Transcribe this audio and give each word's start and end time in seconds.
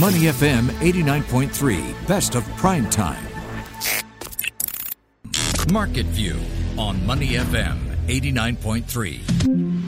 Money 0.00 0.22
FM 0.22 0.70
89.3, 0.80 2.08
best 2.08 2.34
of 2.34 2.44
prime 2.56 2.90
time. 2.90 3.24
Market 5.72 6.06
View 6.06 6.36
on 6.76 7.06
Money 7.06 7.34
FM 7.34 7.78
89.3. 8.08 9.84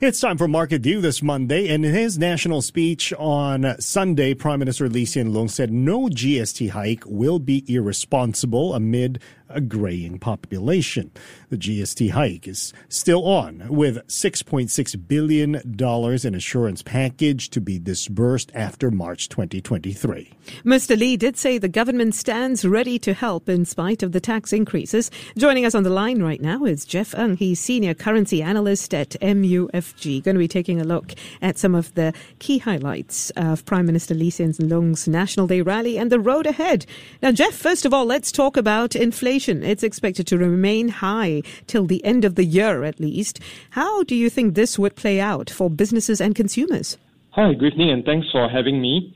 It's 0.00 0.18
time 0.18 0.38
for 0.38 0.48
Market 0.48 0.80
View 0.80 1.02
this 1.02 1.22
Monday. 1.22 1.68
And 1.68 1.84
in 1.84 1.94
his 1.94 2.18
national 2.18 2.62
speech 2.62 3.12
on 3.18 3.78
Sunday, 3.78 4.32
Prime 4.32 4.58
Minister 4.58 4.88
Lee 4.88 5.04
Hsien 5.04 5.32
Loong 5.32 5.50
said 5.50 5.70
no 5.70 6.08
GST 6.08 6.70
hike 6.70 7.04
will 7.06 7.38
be 7.38 7.64
irresponsible 7.72 8.74
amid 8.74 9.20
a 9.52 9.60
graying 9.60 10.18
population. 10.18 11.10
The 11.50 11.56
GST 11.56 12.10
hike 12.10 12.48
is 12.48 12.72
still 12.88 13.26
on, 13.26 13.64
with 13.68 14.06
$6.6 14.08 15.08
billion 15.08 15.54
in 15.56 16.34
assurance 16.34 16.82
package 16.82 17.50
to 17.50 17.60
be 17.60 17.78
disbursed 17.78 18.50
after 18.54 18.90
March 18.90 19.28
2023. 19.28 20.32
Mr. 20.64 20.98
Lee 20.98 21.16
did 21.16 21.36
say 21.36 21.58
the 21.58 21.68
government 21.68 22.14
stands 22.14 22.64
ready 22.64 22.98
to 22.98 23.14
help 23.14 23.48
in 23.48 23.64
spite 23.64 24.02
of 24.02 24.12
the 24.12 24.20
tax 24.20 24.52
increases. 24.52 25.10
Joining 25.36 25.66
us 25.66 25.74
on 25.74 25.82
the 25.82 25.90
line 25.90 26.22
right 26.22 26.40
now 26.40 26.64
is 26.64 26.84
Jeff 26.84 27.14
Ng. 27.14 27.36
He's 27.36 27.60
senior 27.60 27.94
currency 27.94 28.42
analyst 28.42 28.94
at 28.94 29.10
MUFG. 29.20 30.22
Going 30.22 30.34
to 30.34 30.38
be 30.38 30.48
taking 30.48 30.80
a 30.80 30.84
look 30.84 31.12
at 31.40 31.58
some 31.58 31.74
of 31.74 31.94
the 31.94 32.12
key 32.38 32.58
highlights 32.58 33.30
of 33.36 33.64
Prime 33.64 33.86
Minister 33.86 34.14
Lee 34.14 34.30
Hsien 34.30 34.52
Loong's 34.58 35.08
National 35.08 35.46
Day 35.46 35.60
rally 35.62 35.98
and 35.98 36.10
the 36.10 36.20
road 36.20 36.46
ahead. 36.46 36.86
Now, 37.22 37.32
Jeff, 37.32 37.54
first 37.54 37.84
of 37.84 37.92
all, 37.94 38.04
let's 38.04 38.32
talk 38.32 38.56
about 38.56 38.94
inflation 38.94 39.41
inflation. 39.42 39.68
It's 39.68 39.82
expected 39.82 40.26
to 40.28 40.38
remain 40.38 40.88
high 40.88 41.42
till 41.66 41.86
the 41.86 42.04
end 42.04 42.24
of 42.24 42.34
the 42.34 42.44
year 42.44 42.84
at 42.84 43.00
least. 43.00 43.40
How 43.70 44.02
do 44.04 44.14
you 44.14 44.30
think 44.30 44.54
this 44.54 44.78
would 44.78 44.96
play 44.96 45.20
out 45.20 45.50
for 45.50 45.70
businesses 45.70 46.20
and 46.20 46.34
consumers? 46.34 46.98
Hi, 47.30 47.54
good 47.54 47.72
evening, 47.72 47.90
and 47.90 48.04
thanks 48.04 48.26
for 48.30 48.48
having 48.48 48.80
me. 48.80 49.14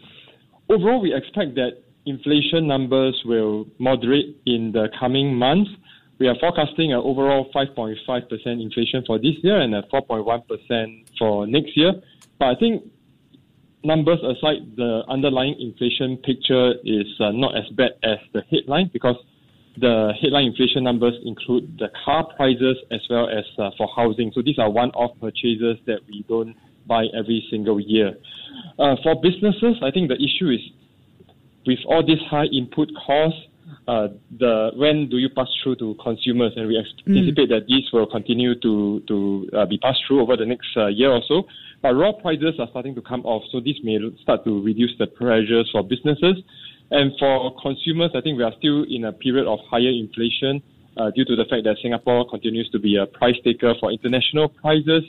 Overall, 0.68 1.00
we 1.00 1.14
expect 1.14 1.54
that 1.56 1.82
inflation 2.06 2.66
numbers 2.66 3.20
will 3.24 3.66
moderate 3.78 4.36
in 4.46 4.72
the 4.72 4.88
coming 4.98 5.34
months. 5.34 5.70
We 6.18 6.28
are 6.28 6.36
forecasting 6.40 6.92
an 6.92 7.00
overall 7.00 7.50
5.5% 7.54 7.96
inflation 8.46 9.04
for 9.06 9.18
this 9.18 9.36
year 9.42 9.60
and 9.60 9.74
a 9.74 9.82
4.1% 9.92 11.04
for 11.18 11.46
next 11.46 11.76
year. 11.76 11.92
But 12.38 12.46
I 12.46 12.54
think 12.58 12.84
numbers 13.84 14.18
aside, 14.24 14.76
the 14.76 15.02
underlying 15.08 15.56
inflation 15.60 16.16
picture 16.16 16.72
is 16.84 17.06
uh, 17.20 17.32
not 17.32 17.54
as 17.54 17.68
bad 17.76 17.92
as 18.02 18.18
the 18.32 18.42
headline 18.50 18.88
because 18.92 19.16
the 19.78 20.12
headline 20.20 20.46
inflation 20.46 20.84
numbers 20.84 21.14
include 21.24 21.76
the 21.78 21.88
car 22.04 22.26
prices 22.36 22.76
as 22.90 23.00
well 23.10 23.28
as 23.28 23.44
uh, 23.58 23.70
for 23.76 23.88
housing. 23.94 24.32
So 24.34 24.42
these 24.42 24.58
are 24.58 24.70
one-off 24.70 25.12
purchases 25.20 25.76
that 25.86 26.00
we 26.08 26.24
don't 26.28 26.56
buy 26.86 27.06
every 27.18 27.46
single 27.50 27.80
year. 27.80 28.14
Uh, 28.78 28.96
for 29.02 29.20
businesses, 29.20 29.76
I 29.82 29.90
think 29.90 30.08
the 30.08 30.16
issue 30.16 30.50
is 30.50 30.60
with 31.66 31.78
all 31.86 32.06
these 32.06 32.20
high 32.30 32.46
input 32.46 32.88
costs, 33.06 33.40
uh, 33.88 34.08
the 34.38 34.70
when 34.76 35.08
do 35.08 35.18
you 35.18 35.28
pass 35.28 35.48
through 35.62 35.76
to 35.76 35.96
consumers? 36.02 36.52
And 36.56 36.68
we 36.68 36.78
anticipate 36.78 37.48
mm. 37.48 37.54
that 37.54 37.66
these 37.66 37.84
will 37.92 38.06
continue 38.06 38.58
to 38.60 39.02
to 39.08 39.50
uh, 39.52 39.66
be 39.66 39.78
passed 39.78 40.00
through 40.06 40.22
over 40.22 40.36
the 40.36 40.46
next 40.46 40.68
uh, 40.76 40.86
year 40.86 41.10
or 41.10 41.22
so. 41.26 41.44
But 41.82 41.94
raw 41.94 42.12
prices 42.12 42.54
are 42.58 42.68
starting 42.70 42.94
to 42.94 43.02
come 43.02 43.26
off, 43.26 43.42
so 43.50 43.60
this 43.60 43.76
may 43.82 43.98
start 44.22 44.44
to 44.44 44.62
reduce 44.62 44.92
the 44.98 45.06
pressures 45.06 45.68
for 45.72 45.82
businesses. 45.82 46.36
And 46.90 47.12
for 47.18 47.54
consumers, 47.60 48.12
I 48.14 48.20
think 48.20 48.38
we 48.38 48.44
are 48.44 48.54
still 48.58 48.84
in 48.88 49.04
a 49.04 49.12
period 49.12 49.46
of 49.46 49.58
higher 49.68 49.90
inflation 49.90 50.62
uh, 50.96 51.10
due 51.10 51.24
to 51.24 51.36
the 51.36 51.44
fact 51.44 51.64
that 51.64 51.76
Singapore 51.82 52.28
continues 52.28 52.70
to 52.70 52.78
be 52.78 52.96
a 52.96 53.06
price 53.06 53.36
taker 53.44 53.74
for 53.80 53.90
international 53.90 54.48
prices. 54.48 55.02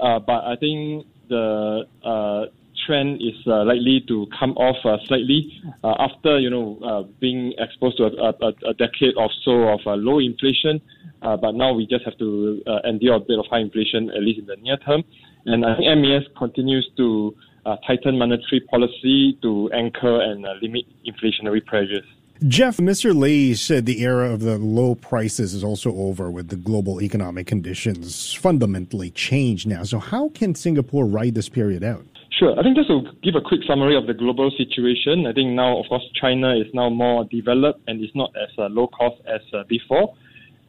Uh, 0.00 0.18
but 0.18 0.44
I 0.44 0.56
think 0.56 1.06
the 1.28 1.84
uh, 2.04 2.44
trend 2.86 3.20
is 3.20 3.34
uh, 3.46 3.64
likely 3.64 4.04
to 4.08 4.26
come 4.38 4.52
off 4.52 4.76
uh, 4.84 4.96
slightly 5.06 5.60
uh, 5.82 5.94
after 5.98 6.38
you 6.38 6.48
know 6.50 7.08
being 7.20 7.52
exposed 7.58 7.96
to 7.98 8.04
a, 8.04 8.28
a, 8.30 8.70
a, 8.70 8.74
decade 8.74 9.14
or 9.16 9.28
so 9.44 9.68
of 9.68 9.80
low 9.86 10.18
inflation. 10.18 10.80
but 11.20 11.52
now 11.54 11.72
we 11.72 11.86
just 11.86 12.04
have 12.04 12.16
to 12.18 12.62
endure 12.84 13.14
a 13.14 13.20
bit 13.20 13.38
of 13.38 13.46
high 13.50 13.58
inflation 13.58 14.10
at 14.10 14.22
least 14.22 14.38
in 14.38 14.46
the 14.46 14.56
near 14.56 14.76
term. 14.78 15.02
And 15.46 15.64
I 15.64 15.76
think 15.76 15.86
MAS 15.98 16.22
continues 16.36 16.88
to 16.96 17.34
uh, 17.66 17.76
tighten 17.86 18.16
monetary 18.18 18.60
policy 18.70 19.38
to 19.42 19.70
anchor 19.74 20.20
and 20.22 20.46
uh, 20.46 20.54
limit 20.62 20.84
inflationary 21.04 21.64
pressures. 21.64 22.04
Jeff, 22.46 22.76
Mr. 22.76 23.16
Lee 23.16 23.54
said 23.54 23.86
the 23.86 24.02
era 24.02 24.30
of 24.30 24.40
the 24.40 24.58
low 24.58 24.94
prices 24.94 25.54
is 25.54 25.64
also 25.64 25.94
over 25.96 26.30
with 26.30 26.48
the 26.48 26.56
global 26.56 27.00
economic 27.00 27.46
conditions 27.46 28.34
fundamentally 28.34 29.10
changed 29.10 29.66
now. 29.66 29.82
So, 29.84 29.98
how 29.98 30.28
can 30.28 30.54
Singapore 30.54 31.06
ride 31.06 31.34
this 31.34 31.48
period 31.48 31.82
out? 31.82 32.04
Sure. 32.38 32.58
I 32.58 32.62
think 32.62 32.76
just 32.76 32.88
to 32.88 33.00
give 33.22 33.34
a 33.34 33.40
quick 33.40 33.60
summary 33.66 33.96
of 33.96 34.06
the 34.06 34.12
global 34.12 34.50
situation, 34.50 35.26
I 35.26 35.32
think 35.32 35.52
now, 35.52 35.78
of 35.78 35.86
course, 35.88 36.04
China 36.20 36.54
is 36.54 36.66
now 36.74 36.90
more 36.90 37.24
developed 37.24 37.80
and 37.88 38.04
is 38.04 38.10
not 38.14 38.30
as 38.36 38.50
uh, 38.58 38.68
low 38.68 38.88
cost 38.88 39.16
as 39.26 39.40
uh, 39.54 39.64
before. 39.68 40.14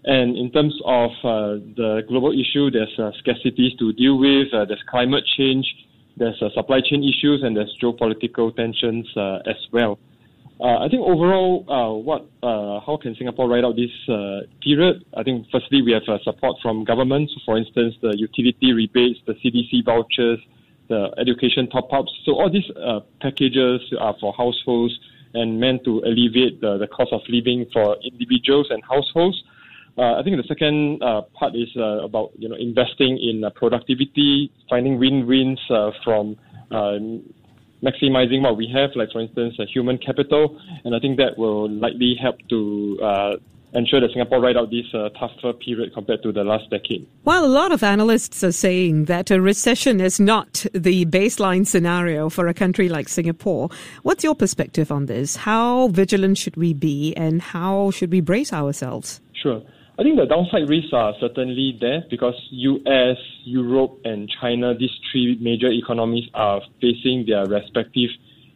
And 0.05 0.37
in 0.37 0.49
terms 0.51 0.73
of 0.85 1.11
uh, 1.25 1.59
the 1.75 2.03
global 2.07 2.31
issue, 2.31 2.71
there's 2.71 2.95
uh, 2.97 3.11
scarcities 3.19 3.77
to 3.79 3.91
deal 3.91 4.17
with, 4.17 4.53
uh, 4.53 4.63
there's 4.63 4.83
climate 4.89 5.25
change, 5.37 5.65
there's 6.17 6.41
uh, 6.41 6.49
supply 6.53 6.81
chain 6.81 7.03
issues 7.03 7.43
and 7.43 7.55
there's 7.55 7.75
geopolitical 7.81 8.55
tensions 8.55 9.05
uh, 9.15 9.39
as 9.45 9.57
well. 9.71 9.99
Uh, 10.59 10.79
I 10.79 10.89
think 10.89 11.03
overall, 11.03 11.63
uh, 11.69 11.93
what 11.93 12.25
uh, 12.41 12.79
how 12.79 12.97
can 12.99 13.15
Singapore 13.15 13.47
ride 13.47 13.63
out 13.63 13.75
this 13.75 13.91
uh, 14.09 14.41
period? 14.63 15.05
I 15.15 15.21
think 15.21 15.45
firstly 15.51 15.83
we 15.83 15.91
have 15.91 16.01
support 16.23 16.57
from 16.63 16.83
governments. 16.83 17.31
For 17.45 17.57
instance, 17.57 17.93
the 18.01 18.17
utility 18.17 18.73
rebates, 18.73 19.19
the 19.27 19.33
CDC 19.33 19.85
vouchers, 19.85 20.39
the 20.89 21.13
education 21.19 21.69
top-ups. 21.69 22.11
So 22.25 22.33
all 22.33 22.49
these 22.49 22.69
packages 23.21 23.81
are 23.99 24.15
for 24.19 24.33
households 24.33 24.97
and 25.35 25.59
meant 25.59 25.83
to 25.83 25.99
alleviate 25.99 26.61
the, 26.61 26.79
the 26.79 26.87
cost 26.87 27.13
of 27.13 27.21
living 27.29 27.67
for 27.71 27.97
individuals 28.03 28.67
and 28.71 28.81
households. 28.83 29.43
Uh, 29.97 30.19
I 30.19 30.23
think 30.23 30.37
the 30.37 30.47
second 30.47 31.01
uh, 31.01 31.21
part 31.33 31.55
is 31.55 31.69
uh, 31.75 32.03
about 32.03 32.31
you 32.37 32.47
know 32.47 32.55
investing 32.55 33.17
in 33.17 33.43
uh, 33.43 33.49
productivity, 33.49 34.51
finding 34.69 34.99
win-wins 34.99 35.59
uh, 35.71 35.91
from 36.03 36.37
um, 36.71 37.23
maximizing 37.83 38.41
what 38.41 38.57
we 38.57 38.69
have, 38.73 38.91
like 38.95 39.11
for 39.11 39.21
instance, 39.21 39.55
human 39.73 39.97
capital, 39.97 40.59
and 40.83 40.95
I 40.95 40.99
think 40.99 41.17
that 41.17 41.37
will 41.37 41.69
likely 41.69 42.15
help 42.21 42.35
to 42.49 42.99
uh, 43.03 43.35
ensure 43.73 43.99
that 43.99 44.11
Singapore 44.11 44.39
ride 44.39 44.57
out 44.57 44.69
this 44.69 44.85
uh, 44.93 45.09
tougher 45.19 45.53
period 45.53 45.93
compared 45.93 46.23
to 46.23 46.31
the 46.31 46.43
last 46.43 46.69
decade. 46.69 47.07
While 47.23 47.45
a 47.45 47.47
lot 47.47 47.71
of 47.71 47.83
analysts 47.83 48.43
are 48.43 48.51
saying 48.51 49.05
that 49.05 49.31
a 49.31 49.41
recession 49.41 49.99
is 49.99 50.19
not 50.19 50.65
the 50.73 51.05
baseline 51.05 51.65
scenario 51.65 52.29
for 52.29 52.47
a 52.47 52.53
country 52.53 52.89
like 52.89 53.09
Singapore, 53.09 53.69
what's 54.03 54.23
your 54.23 54.35
perspective 54.35 54.91
on 54.91 55.05
this? 55.07 55.35
How 55.35 55.89
vigilant 55.89 56.37
should 56.37 56.55
we 56.55 56.73
be 56.73 57.15
and 57.15 57.41
how 57.41 57.91
should 57.91 58.11
we 58.11 58.21
brace 58.21 58.53
ourselves? 58.53 59.21
Sure. 59.33 59.61
I 59.99 60.03
think 60.03 60.17
the 60.17 60.27
downside 60.27 60.69
risks 60.69 60.93
are 60.93 61.13
certainly 61.19 61.75
there 61.81 62.03
because 62.07 62.35
US, 62.51 63.17
Europe, 63.45 63.99
and 64.05 64.29
China, 64.29 64.75
these 64.77 64.93
three 65.11 65.39
major 65.41 65.71
economies, 65.71 66.29
are 66.35 66.61
facing 66.79 67.25
their 67.25 67.45
respective 67.45 68.11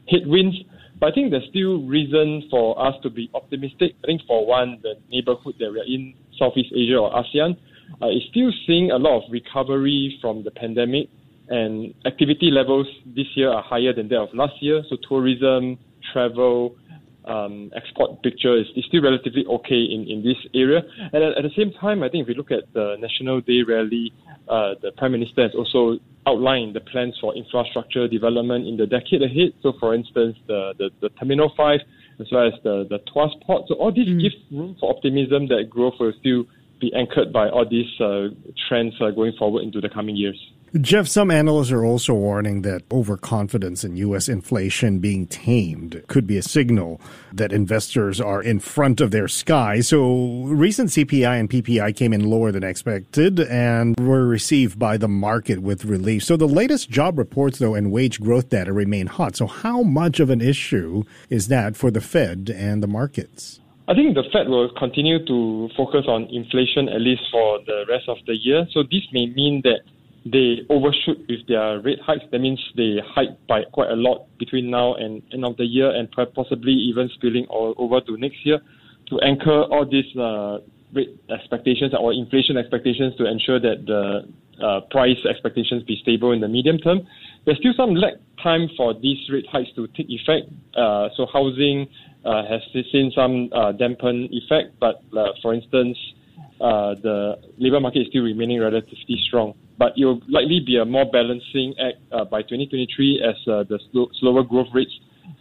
headwinds. 0.08 0.56
But 1.00 1.08
I 1.08 1.16
think 1.16 1.32
there's 1.32 1.50
still 1.50 1.82
reason 1.82 2.48
for 2.52 2.80
us 2.80 2.94
to 3.02 3.10
be 3.10 3.28
optimistic. 3.34 3.96
I 4.04 4.06
think 4.06 4.22
for 4.28 4.46
one, 4.46 4.78
the 4.84 4.94
neighborhood 5.10 5.56
that 5.60 5.72
we're 5.72 5.84
in, 5.84 6.14
Southeast 6.38 6.72
Asia 6.76 6.98
or 6.98 7.12
ASEAN, 7.12 7.58
uh, 8.04 8.10
is 8.10 8.22
still 8.30 8.52
seeing 8.68 8.92
a 8.92 8.98
lot 8.98 9.24
of 9.24 9.32
recovery 9.32 10.20
from 10.22 10.44
the 10.44 10.52
pandemic, 10.52 11.10
and 11.50 11.96
activity 12.06 12.52
levels 12.52 12.86
this 13.04 13.26
year 13.36 13.50
are 13.50 13.64
higher 13.64 13.94
than 13.94 14.08
that 14.10 14.20
of 14.20 14.30
last 14.36 14.62
year. 14.62 14.84
So 14.90 14.98
tourism, 15.10 15.80
travel, 16.14 16.76
um, 17.26 17.72
export 17.76 18.22
picture 18.24 18.58
is, 18.58 18.66
is 18.76 18.86
still 18.88 19.02
relatively 19.02 19.46
okay 19.46 19.84
in, 19.84 20.08
in 20.10 20.24
this 20.24 20.38
area. 20.54 20.82
And 21.14 21.24
at, 21.24 21.38
at, 21.38 21.44
the 21.44 21.52
same 21.56 21.72
time, 21.80 22.04
I 22.04 22.10
think 22.10 22.24
if 22.24 22.28
we 22.28 22.36
look 22.36 22.52
at 22.52 22.72
the 22.74 22.96
National 23.00 23.42
Day 23.42 23.62
rally, 23.68 24.12
uh, 24.50 24.74
the 24.82 24.92
Prime 24.98 25.12
Minister 25.12 25.44
has 25.44 25.52
also 25.56 26.00
outlined 26.28 26.76
the 26.76 26.82
plans 26.82 27.16
for 27.20 27.36
infrastructure 27.36 28.08
development 28.08 28.68
in 28.68 28.78
the 28.78 28.86
decade 28.86 29.22
ahead. 29.22 29.54
So, 29.62 29.74
for 29.80 29.94
instance, 29.94 30.38
the, 30.48 30.74
the, 30.78 30.90
the 31.02 31.10
Terminal 31.10 31.52
5 31.56 31.80
as 32.20 32.28
well 32.32 32.48
as 32.48 32.54
the, 32.64 32.86
the 32.90 33.00
Tuas 33.12 33.32
Port. 33.46 33.64
So, 33.68 33.76
all 33.76 33.92
this 33.92 34.08
mm. 34.08 34.22
gives 34.22 34.36
room 34.52 34.76
for 34.80 34.90
optimism 34.94 35.48
that 35.50 35.70
growth 35.70 35.96
will 36.00 36.14
still 36.20 36.46
be 36.80 36.92
anchored 36.96 37.32
by 37.32 37.50
all 37.50 37.66
these 37.70 37.90
uh, 38.00 38.30
trends 38.68 38.94
uh, 39.00 39.12
going 39.12 39.34
forward 39.38 39.62
into 39.64 39.80
the 39.80 39.90
coming 39.90 40.16
years. 40.16 40.38
Jeff, 40.80 41.06
some 41.06 41.32
analysts 41.32 41.70
are 41.74 41.84
also 41.84 42.14
warning 42.14 42.62
that 42.62 42.84
overconfidence 42.90 43.84
in 43.84 43.98
U.S. 43.98 44.30
inflation 44.30 45.00
being 45.00 45.28
tamed 45.28 46.02
could 46.08 46.26
be 46.26 46.38
a 46.38 46.42
signal 46.42 47.02
that 47.34 47.52
investors 47.52 48.22
are 48.22 48.42
in 48.42 48.62
front 48.62 49.02
of 49.02 49.12
their 49.12 49.28
sky. 49.28 49.82
So 49.82 50.46
recent 50.46 50.92
CPI 50.92 51.38
and 51.42 51.50
PPI 51.50 51.94
came 51.98 52.14
in 52.14 52.24
lower 52.24 52.54
than 52.54 52.64
expected 52.64 53.42
and 53.42 54.00
were 54.00 54.26
received 54.26 54.80
by 54.80 54.96
the 54.96 55.10
market 55.10 55.60
with 55.60 55.84
relief. 55.84 56.24
So 56.24 56.38
the 56.38 56.48
latest 56.48 56.90
job 56.90 57.20
reports, 57.20 57.60
though, 57.60 57.76
and 57.76 57.92
wage 57.92 58.22
growth 58.22 58.48
data 58.48 58.72
remain 58.72 59.08
hot. 59.08 59.36
So 59.36 59.48
how 59.48 59.82
much 59.82 60.22
of 60.22 60.30
an 60.30 60.40
issue 60.40 61.04
is 61.30 61.50
that 61.50 61.76
for 61.76 61.92
the 61.92 62.00
Fed 62.00 62.50
and 62.50 62.82
the 62.82 62.88
markets? 62.88 63.60
I 63.90 63.94
think 63.94 64.16
the 64.16 64.24
Fed 64.32 64.48
will 64.48 64.70
continue 64.80 65.26
to 65.26 65.70
focus 65.76 66.06
on 66.08 66.30
inflation 66.32 66.88
at 66.88 67.02
least 67.02 67.24
for 67.30 67.60
the 67.66 67.84
rest 67.90 68.08
of 68.08 68.20
the 68.26 68.38
year. 68.38 68.66
So 68.72 68.84
this 68.84 69.04
may 69.12 69.26
mean 69.26 69.64
that 69.66 69.82
they 70.26 70.62
overshoot 70.70 71.18
with 71.28 71.48
their 71.48 71.80
rate 71.82 72.00
hikes. 72.06 72.24
That 72.32 72.40
means 72.40 72.60
they 72.76 73.02
hike 73.06 73.36
by 73.48 73.64
quite 73.72 73.90
a 73.90 73.96
lot 73.96 74.28
between 74.38 74.70
now 74.70 74.94
and 74.96 75.22
end 75.34 75.46
of 75.46 75.58
the 75.58 75.66
year, 75.66 75.90
and 75.90 76.10
possibly 76.36 76.74
even 76.74 77.10
spilling 77.16 77.46
all 77.50 77.74
over 77.78 78.02
to 78.02 78.18
next 78.18 78.46
year 78.46 78.60
to 79.10 79.20
anchor 79.22 79.64
all 79.64 79.86
these 79.86 80.16
uh, 80.18 80.60
rate 80.94 81.20
expectations 81.30 81.94
or 81.98 82.14
inflation 82.14 82.58
expectations 82.58 83.16
to 83.18 83.26
ensure 83.26 83.60
that 83.60 83.86
the 83.86 84.28
uh, 84.64 84.82
price 84.92 85.18
expectations 85.30 85.84
be 85.84 85.98
stable 86.02 86.32
in 86.32 86.40
the 86.40 86.48
medium 86.48 86.78
term. 86.78 87.02
There's 87.46 87.58
still 87.58 87.74
some 87.76 87.96
lag 87.96 88.14
time 88.42 88.70
for 88.78 88.94
these 88.94 89.18
rate 89.30 89.48
hikes 89.52 89.70
to 89.76 89.88
take 89.88 90.08
effect. 90.10 90.48
Uh, 90.76 91.10
so 91.18 91.26
housing 91.32 91.88
uh, 92.24 92.44
has 92.46 92.62
seen 92.92 93.12
some 93.16 93.50
uh, 93.52 93.72
dampen 93.72 94.30
effect, 94.32 94.80
but 94.80 95.02
uh, 95.18 95.32
for 95.42 95.54
instance, 95.54 95.98
the 96.60 97.40
labor 97.58 97.80
market 97.80 98.02
is 98.02 98.08
still 98.10 98.24
remaining 98.24 98.60
relatively 98.62 99.18
strong. 99.28 99.56
But 99.82 99.98
it 99.98 100.06
will 100.06 100.22
likely 100.30 100.60
be 100.60 100.78
a 100.78 100.86
more 100.86 101.10
balancing 101.10 101.74
act 101.82 101.98
uh, 102.12 102.24
by 102.24 102.44
2023 102.44 103.18
as 103.26 103.34
uh, 103.48 103.64
the 103.64 103.80
slow, 103.90 104.12
slower 104.20 104.44
growth 104.44 104.68
rates 104.76 104.94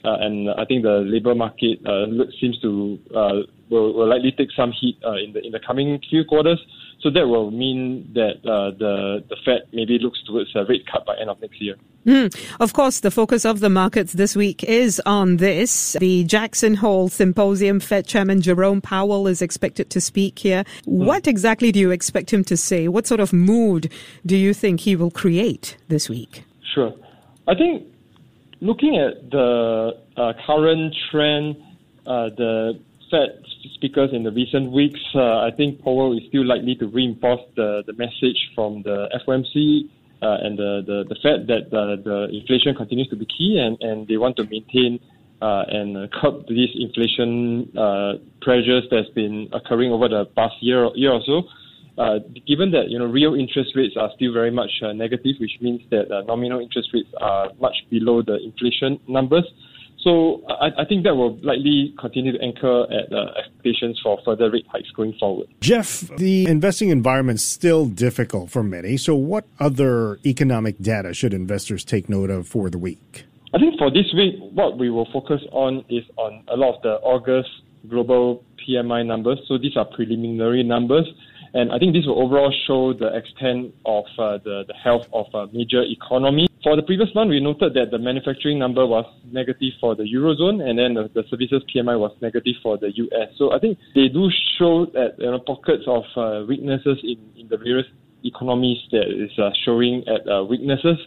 uh, 0.05 0.17
and 0.21 0.51
I 0.51 0.65
think 0.65 0.83
the 0.83 1.03
labor 1.07 1.35
market 1.35 1.79
uh, 1.87 2.07
seems 2.41 2.59
to 2.61 2.99
uh, 3.15 3.33
will, 3.71 3.93
will 3.95 4.09
likely 4.09 4.33
take 4.33 4.51
some 4.57 4.73
heat 4.73 4.99
uh, 5.05 5.13
in 5.13 5.33
the 5.33 5.45
in 5.45 5.53
the 5.53 5.61
coming 5.61 6.01
few 6.09 6.25
quarters. 6.25 6.61
So 7.01 7.09
that 7.11 7.27
will 7.27 7.51
mean 7.51 8.11
that 8.15 8.37
uh, 8.45 8.77
the 8.79 9.25
the 9.29 9.37
Fed 9.45 9.63
maybe 9.73 9.99
looks 9.99 10.23
towards 10.25 10.55
a 10.55 10.65
rate 10.65 10.87
cut 10.91 11.07
by 11.07 11.17
end 11.19 11.31
of 11.31 11.41
next 11.41 11.61
year. 11.61 11.77
Mm. 12.07 12.35
Of 12.61 12.73
course, 12.73 13.01
the 13.01 13.11
focus 13.11 13.45
of 13.45 13.61
the 13.61 13.69
markets 13.69 14.15
this 14.15 14.35
week 14.35 14.65
is 14.65 15.01
on 15.05 15.37
this. 15.37 15.97
The 16.01 16.25
Jackson 16.25 16.75
Hole 16.75 17.09
Symposium, 17.09 17.81
Fed 17.81 18.07
Chairman 18.07 18.41
Jerome 18.41 18.81
Powell 18.81 19.27
is 19.27 19.43
expected 19.43 19.91
to 19.91 20.01
speak 20.01 20.39
here. 20.39 20.65
Mm. 20.87 21.05
What 21.07 21.27
exactly 21.27 21.73
do 21.73 21.79
you 21.79 21.91
expect 21.91 22.33
him 22.33 22.45
to 22.45 22.57
say? 22.57 22.89
What 22.89 23.07
sort 23.07 23.21
of 23.21 23.33
mood 23.33 23.93
do 24.25 24.37
you 24.37 24.55
think 24.55 24.81
he 24.81 24.97
will 24.97 25.11
create 25.11 25.77
this 25.89 26.09
week? 26.09 26.45
Sure. 26.75 26.95
I 27.49 27.55
think 27.55 27.87
looking 28.61 28.97
at 28.97 29.31
the 29.31 29.93
uh, 30.17 30.33
current 30.47 30.95
trend, 31.11 31.57
uh, 32.07 32.31
the 32.37 32.81
Fed 33.11 33.43
speakers 33.75 34.11
in 34.13 34.23
the 34.23 34.31
recent 34.31 34.71
weeks, 34.71 35.01
uh, 35.15 35.41
I 35.41 35.51
think 35.57 35.83
Powell 35.83 36.17
is 36.17 36.23
still 36.29 36.47
likely 36.47 36.75
to 36.77 36.87
reinforce 36.87 37.41
the, 37.57 37.83
the 37.87 37.93
message 37.95 38.51
from 38.55 38.83
the 38.83 39.09
FOMC 39.27 39.89
uh, 40.23 40.37
and 40.43 40.59
the, 40.59 40.83
the, 40.87 41.05
the 41.09 41.17
Fed 41.23 41.47
that 41.49 41.71
the 41.71 42.29
inflation 42.33 42.75
continues 42.75 43.09
to 43.09 43.17
be 43.17 43.27
key 43.27 43.59
and, 43.59 43.81
and 43.81 44.07
they 44.07 44.17
want 44.17 44.37
to 44.37 44.45
maintain 44.45 45.01
uh, 45.43 45.65
and 45.69 46.11
curb 46.13 46.47
these 46.49 46.69
inflation 46.75 47.71
uh, 47.77 48.15
pressures 48.43 48.85
that's 48.91 49.09
been 49.11 49.49
occurring 49.53 49.91
over 49.91 50.09
the 50.09 50.27
past 50.37 50.55
year, 50.61 50.91
year 50.95 51.13
or 51.13 51.23
so. 51.25 51.43
Uh, 52.01 52.19
given 52.49 52.71
that 52.71 52.89
you 52.89 52.99
know 52.99 53.05
real 53.05 53.35
interest 53.35 53.73
rates 53.77 53.95
are 53.95 54.11
still 54.17 54.33
very 54.33 54.51
much 54.51 54.71
uh, 54.83 54.91
negative, 54.91 55.37
which 55.39 55.59
means 55.61 55.83
that 55.91 56.11
uh, 56.11 56.23
nominal 56.23 56.59
interest 56.59 56.89
rates 56.95 57.11
are 57.21 57.51
much 57.61 57.77
below 57.91 58.23
the 58.23 58.39
inflation 58.43 58.99
numbers. 59.07 59.45
So 60.03 60.43
I, 60.49 60.69
I, 60.79 60.85
think 60.87 61.05
that 61.05 61.15
will 61.15 61.37
likely 61.43 61.95
continue 62.01 62.33
to 62.33 62.43
anchor 62.43 62.85
at 62.85 63.13
uh, 63.13 63.39
expectations 63.39 64.01
for 64.03 64.19
further 64.25 64.51
rate 64.51 64.65
hikes 64.73 64.91
going 64.93 65.13
forward. 65.21 65.49
Jeff, 65.61 66.01
the 66.17 66.47
investing 66.47 66.89
environment 66.89 67.39
is 67.39 67.45
still 67.45 67.85
difficult 67.85 68.51
for 68.51 68.63
many. 68.63 68.97
So 68.97 69.15
what 69.15 69.45
other 69.59 70.19
economic 70.25 70.79
data 70.81 71.13
should 71.13 71.35
investors 71.35 71.85
take 71.85 72.09
note 72.09 72.31
of 72.31 72.49
for 72.49 72.71
the 72.71 72.79
week? 72.79 73.27
I 73.53 73.59
think 73.59 73.79
for 73.79 73.91
this 73.91 74.07
week, 74.15 74.37
what 74.55 74.79
we 74.79 74.89
will 74.89 75.09
focus 75.13 75.43
on 75.53 75.85
is 75.91 76.05
on 76.17 76.45
a 76.49 76.57
lot 76.57 76.77
of 76.77 76.83
the 76.83 76.95
August 77.03 77.51
global 77.91 78.43
PMI 78.67 79.05
numbers. 79.05 79.39
So 79.49 79.59
these 79.59 79.77
are 79.77 79.85
preliminary 79.85 80.63
numbers. 80.63 81.07
And 81.53 81.73
I 81.73 81.79
think 81.79 81.95
this 81.95 82.07
will 82.07 82.23
overall 82.23 82.53
show 82.67 82.93
the 82.93 83.17
extent 83.17 83.75
of 83.85 84.05
uh, 84.19 84.39
the, 84.45 84.65
the 84.69 84.75
health 84.75 85.07
of 85.13 85.27
a 85.35 85.53
major 85.53 85.83
economy. 85.83 86.47
For 86.63 86.77
the 86.77 86.83
previous 86.83 87.09
month, 87.15 87.31
we 87.31 87.41
noted 87.41 87.75
that 87.75 87.91
the 87.91 87.99
manufacturing 87.99 88.59
number 88.59 88.87
was 88.87 89.07
negative 89.33 89.73
for 89.81 89.97
the 89.97 90.05
Eurozone, 90.05 90.63
and 90.63 90.79
then 90.79 90.95
the, 90.95 91.11
the 91.15 91.27
services 91.29 91.63
PMI 91.75 91.99
was 91.99 92.13
negative 92.21 92.55
for 92.63 92.77
the 92.77 92.93
US. 92.95 93.29
So 93.39 93.53
I 93.53 93.59
think 93.59 93.79
they 93.95 94.09
do 94.09 94.29
show 94.59 94.87
that 94.93 95.15
you 95.19 95.31
know, 95.31 95.39
pockets 95.41 95.85
of 95.87 96.05
uh, 96.17 96.45
weaknesses 96.47 96.99
in, 97.03 97.19
in 97.37 97.49
the 97.49 97.57
various 97.57 97.87
economies 98.25 98.79
that 98.93 99.09
is 99.09 99.31
uh, 99.39 99.51
showing 99.65 100.05
at 100.07 100.29
uh, 100.31 100.45
weaknesses. 100.45 100.99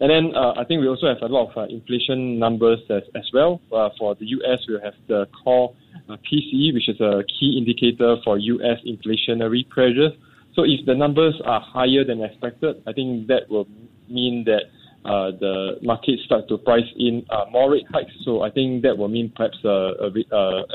And 0.00 0.10
then 0.10 0.32
uh, 0.34 0.54
I 0.56 0.64
think 0.64 0.80
we 0.80 0.88
also 0.88 1.08
have 1.08 1.22
a 1.22 1.32
lot 1.32 1.50
of 1.50 1.56
uh, 1.56 1.62
inflation 1.64 2.38
numbers 2.38 2.80
as, 2.90 3.02
as 3.14 3.24
well. 3.32 3.60
Uh, 3.72 3.90
for 3.98 4.14
the 4.14 4.26
US, 4.26 4.60
we 4.68 4.78
have 4.82 4.94
the 5.06 5.26
core 5.42 5.74
uh, 6.08 6.16
PCE, 6.30 6.74
which 6.74 6.88
is 6.88 7.00
a 7.00 7.24
key 7.24 7.56
indicator 7.58 8.16
for 8.24 8.38
US 8.38 8.78
inflationary 8.86 9.68
pressures. 9.68 10.12
So 10.54 10.64
if 10.64 10.84
the 10.86 10.94
numbers 10.94 11.40
are 11.44 11.60
higher 11.60 12.04
than 12.04 12.22
expected, 12.22 12.82
I 12.86 12.92
think 12.92 13.28
that 13.28 13.48
will 13.48 13.68
mean 14.08 14.44
that 14.44 14.64
uh, 15.04 15.30
the 15.38 15.78
market 15.82 16.18
start 16.24 16.48
to 16.48 16.58
price 16.58 16.88
in 16.96 17.24
uh, 17.30 17.44
more 17.50 17.70
rate 17.72 17.86
hikes. 17.92 18.12
So 18.24 18.42
I 18.42 18.50
think 18.50 18.82
that 18.82 18.98
will 18.98 19.08
mean 19.08 19.32
perhaps 19.34 19.58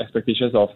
expectations 0.00 0.54
of 0.54 0.70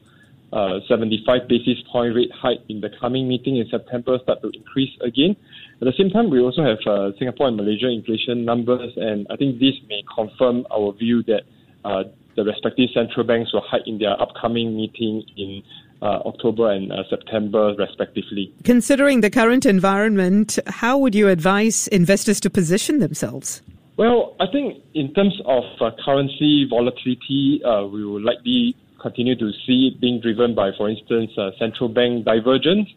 uh, 0.53 0.81
75 0.89 1.47
basis 1.47 1.77
point 1.93 2.15
rate 2.15 2.31
hike 2.33 2.61
in 2.71 2.81
the 2.81 2.89
coming 3.01 3.29
meeting 3.29 3.57
in 3.59 3.69
September 3.69 4.19
start 4.23 4.41
to 4.41 4.51
increase 4.55 4.91
again. 5.03 5.37
At 5.81 5.85
the 5.85 5.93
same 5.97 6.11
time, 6.11 6.29
we 6.31 6.41
also 6.41 6.63
have 6.63 6.79
uh, 6.87 7.17
Singapore 7.19 7.49
and 7.49 7.57
Malaysia 7.57 7.89
inflation 7.89 8.45
numbers, 8.45 8.93
and 8.97 9.27
I 9.31 9.37
think 9.37 9.61
this 9.61 9.75
may 9.89 10.03
confirm 10.13 10.67
our 10.73 10.93
view 10.93 11.23
that 11.25 11.43
uh, 11.85 12.03
the 12.35 12.45
respective 12.45 12.91
central 12.93 13.25
banks 13.25 13.53
will 13.53 13.63
hike 13.63 13.87
in 13.87 13.99
their 13.99 14.21
upcoming 14.21 14.77
meeting 14.77 15.23
in 15.37 15.63
uh, 16.03 16.23
October 16.27 16.73
and 16.73 16.91
uh, 16.91 17.03
September, 17.09 17.75
respectively. 17.79 18.53
Considering 18.65 19.21
the 19.21 19.31
current 19.31 19.67
environment, 19.67 20.59
how 20.67 20.99
would 20.99 21.15
you 21.15 21.29
advise 21.29 21.87
investors 21.89 22.41
to 22.41 22.51
position 22.51 22.99
themselves? 22.99 23.63
Well, 23.97 24.37
I 24.39 24.47
think 24.47 24.83
in 24.95 25.13
terms 25.15 25.41
of 25.45 25.65
uh, 25.81 25.91
currency 26.05 26.67
volatility, 26.69 27.61
uh, 27.65 27.85
we 27.87 28.05
will 28.05 28.21
likely 28.21 28.77
continue 29.01 29.37
to 29.37 29.51
see 29.67 29.93
it 29.93 30.01
being 30.01 30.21
driven 30.21 30.55
by, 30.55 30.71
for 30.77 30.89
instance, 30.89 31.31
uh, 31.37 31.51
central 31.59 31.89
bank 31.89 32.25
divergence. 32.25 32.89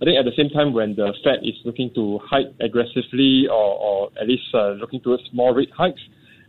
I 0.00 0.04
think 0.04 0.18
at 0.18 0.24
the 0.24 0.36
same 0.36 0.50
time, 0.50 0.72
when 0.74 0.94
the 0.94 1.14
Fed 1.24 1.40
is 1.42 1.54
looking 1.64 1.90
to 1.94 2.18
hike 2.22 2.52
aggressively 2.60 3.46
or, 3.48 3.80
or 3.80 4.10
at 4.20 4.28
least 4.28 4.44
uh, 4.52 4.72
looking 4.72 5.00
towards 5.00 5.22
more 5.32 5.54
rate 5.54 5.70
hikes, 5.76 6.00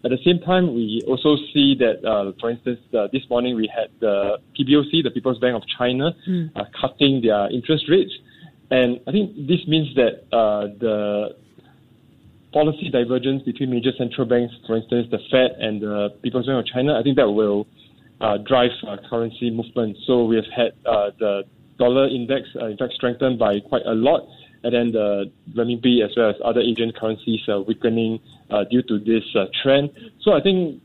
at 0.03 0.11
the 0.11 0.17
same 0.23 0.39
time, 0.39 0.75
we 0.75 1.03
also 1.07 1.37
see 1.53 1.75
that, 1.79 2.05
uh, 2.07 2.31
for 2.39 2.51
instance, 2.51 2.79
uh, 2.93 3.07
this 3.11 3.23
morning 3.29 3.55
we 3.55 3.69
had 3.73 3.87
the 3.99 4.37
PBOC, 4.57 5.03
the 5.03 5.11
People's 5.11 5.39
Bank 5.39 5.55
of 5.55 5.63
China, 5.77 6.11
mm. 6.27 6.51
uh, 6.55 6.63
cutting 6.79 7.21
their 7.21 7.49
interest 7.49 7.85
rates. 7.89 8.11
And 8.69 8.99
I 9.07 9.11
think 9.11 9.35
this 9.47 9.59
means 9.67 9.95
that 9.95 10.27
uh, 10.35 10.67
the 10.79 11.35
policy 12.53 12.89
divergence 12.91 13.43
between 13.43 13.71
major 13.71 13.91
central 13.97 14.27
banks, 14.27 14.53
for 14.67 14.77
instance, 14.77 15.07
the 15.09 15.19
Fed 15.31 15.51
and 15.59 15.81
the 15.81 16.09
People's 16.21 16.45
Bank 16.45 16.65
of 16.65 16.71
China, 16.71 16.99
I 16.99 17.01
think 17.01 17.15
that 17.17 17.29
will 17.29 17.65
uh, 18.21 18.37
drive 18.37 18.71
uh, 18.87 18.97
currency 19.09 19.49
movement. 19.49 19.97
So 20.05 20.25
we 20.25 20.35
have 20.35 20.45
had 20.55 20.71
uh, 20.85 21.09
the 21.19 21.43
dollar 21.77 22.07
index, 22.07 22.49
uh, 22.59 22.67
in 22.67 22.77
fact, 22.77 22.93
strengthened 22.93 23.39
by 23.39 23.59
quite 23.59 23.85
a 23.85 23.93
lot, 23.93 24.27
and 24.63 24.73
then 24.73 24.91
the 24.91 25.31
renminbi 25.55 26.03
as 26.03 26.11
well 26.17 26.29
as 26.29 26.35
other 26.43 26.61
Asian 26.61 26.91
currencies 26.91 27.41
uh, 27.47 27.61
weakening 27.61 28.19
uh, 28.49 28.63
due 28.69 28.81
to 28.83 28.99
this 28.99 29.23
uh, 29.35 29.45
trend. 29.63 29.89
So 30.21 30.33
I 30.33 30.41
think 30.41 30.81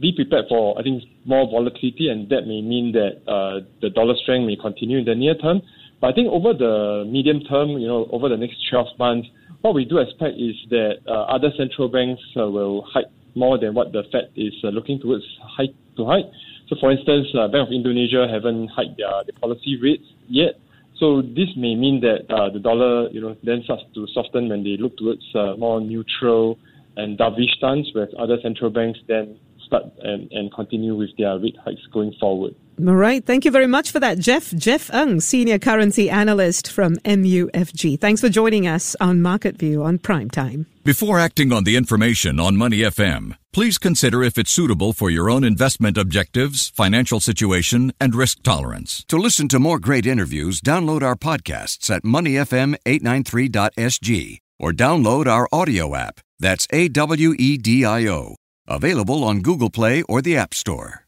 be 0.00 0.12
prepared 0.12 0.46
for 0.48 0.78
I 0.78 0.82
think 0.82 1.02
more 1.24 1.48
volatility, 1.50 2.08
and 2.08 2.28
that 2.30 2.46
may 2.46 2.62
mean 2.62 2.92
that 2.92 3.20
uh, 3.30 3.60
the 3.80 3.90
dollar 3.90 4.14
strength 4.22 4.46
may 4.46 4.56
continue 4.56 4.98
in 4.98 5.04
the 5.04 5.14
near 5.14 5.34
term. 5.34 5.62
But 6.00 6.08
I 6.08 6.12
think 6.14 6.28
over 6.28 6.54
the 6.54 7.04
medium 7.06 7.40
term, 7.40 7.70
you 7.70 7.86
know, 7.86 8.08
over 8.10 8.28
the 8.28 8.36
next 8.36 8.56
12 8.70 8.98
months, 8.98 9.28
what 9.60 9.74
we 9.74 9.84
do 9.84 9.98
expect 9.98 10.38
is 10.38 10.56
that 10.70 11.00
uh, 11.06 11.24
other 11.28 11.50
central 11.56 11.88
banks 11.88 12.22
uh, 12.36 12.48
will 12.48 12.82
hike 12.82 13.12
more 13.34 13.58
than 13.58 13.74
what 13.74 13.92
the 13.92 14.02
Fed 14.10 14.30
is 14.34 14.54
uh, 14.64 14.68
looking 14.68 14.98
towards 14.98 15.24
hike 15.42 15.74
to 15.96 16.06
hike. 16.06 16.24
So, 16.70 16.76
for 16.78 16.92
instance, 16.92 17.26
uh, 17.34 17.48
Bank 17.48 17.66
of 17.66 17.72
Indonesia 17.74 18.28
haven't 18.30 18.68
hiked 18.68 18.96
their, 18.96 19.10
their 19.26 19.34
policy 19.40 19.76
rates 19.82 20.06
yet. 20.28 20.54
So 21.00 21.20
this 21.20 21.48
may 21.56 21.74
mean 21.74 22.00
that 22.02 22.30
uh, 22.32 22.48
the 22.50 22.60
dollar, 22.60 23.10
you 23.10 23.20
know, 23.20 23.34
then 23.42 23.62
starts 23.64 23.82
to 23.94 24.06
soften 24.14 24.48
when 24.48 24.62
they 24.62 24.76
look 24.78 24.96
towards 24.96 25.24
uh, 25.34 25.56
more 25.58 25.80
neutral 25.80 26.58
and 26.96 27.18
dovish 27.18 27.50
stance, 27.58 27.88
whereas 27.92 28.14
other 28.16 28.36
central 28.40 28.70
banks 28.70 29.00
then 29.08 29.36
start 29.66 29.82
and, 30.02 30.30
and 30.30 30.54
continue 30.54 30.94
with 30.94 31.10
their 31.18 31.40
rate 31.40 31.56
hikes 31.64 31.82
going 31.92 32.14
forward. 32.20 32.54
All 32.88 32.94
right. 32.94 33.24
Thank 33.24 33.44
you 33.44 33.50
very 33.50 33.66
much 33.66 33.90
for 33.90 34.00
that, 34.00 34.18
Jeff. 34.18 34.50
Jeff 34.52 34.90
Ng, 34.92 35.20
Senior 35.20 35.58
Currency 35.58 36.08
Analyst 36.08 36.72
from 36.72 36.96
MUFG. 36.98 38.00
Thanks 38.00 38.20
for 38.20 38.30
joining 38.30 38.66
us 38.66 38.96
on 39.00 39.20
Market 39.20 39.58
View 39.58 39.82
on 39.82 39.98
Prime 39.98 40.30
Time. 40.30 40.66
Before 40.82 41.18
acting 41.18 41.52
on 41.52 41.64
the 41.64 41.76
information 41.76 42.40
on 42.40 42.56
Money 42.56 42.78
FM, 42.78 43.36
please 43.52 43.76
consider 43.76 44.22
if 44.22 44.38
it's 44.38 44.50
suitable 44.50 44.94
for 44.94 45.10
your 45.10 45.28
own 45.28 45.44
investment 45.44 45.98
objectives, 45.98 46.70
financial 46.70 47.20
situation, 47.20 47.92
and 48.00 48.14
risk 48.14 48.42
tolerance. 48.42 49.04
To 49.08 49.18
listen 49.18 49.46
to 49.48 49.58
more 49.58 49.78
great 49.78 50.06
interviews, 50.06 50.62
download 50.62 51.02
our 51.02 51.16
podcasts 51.16 51.94
at 51.94 52.02
moneyfm893.sg 52.02 54.38
or 54.58 54.72
download 54.72 55.26
our 55.26 55.46
AWEDIO 55.52 55.98
app. 55.98 56.20
That's 56.38 56.66
A 56.70 56.88
W 56.88 57.34
E 57.38 57.58
D 57.58 57.84
I 57.84 58.06
O. 58.06 58.36
Available 58.66 59.22
on 59.24 59.40
Google 59.40 59.70
Play 59.70 60.02
or 60.02 60.22
the 60.22 60.36
App 60.36 60.54
Store. 60.54 61.04